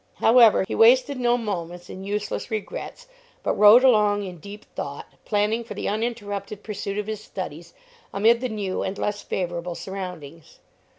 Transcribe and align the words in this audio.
However, 0.15 0.63
he 0.67 0.73
wasted 0.73 1.19
no 1.19 1.37
moments 1.37 1.87
in 1.87 2.03
useless 2.03 2.49
regrets, 2.49 3.05
but 3.43 3.53
rode 3.53 3.83
along 3.83 4.23
in 4.23 4.39
deep 4.39 4.65
thought, 4.75 5.05
planning 5.25 5.63
for 5.63 5.75
the 5.75 5.87
uninterrupted 5.87 6.63
pursuit 6.63 6.97
of 6.97 7.05
his 7.05 7.23
studies 7.23 7.75
amid 8.11 8.41
the 8.41 8.49
new 8.49 8.81
and 8.81 8.97
less 8.97 9.21
favorable 9.21 9.75
surroundings. 9.75 10.57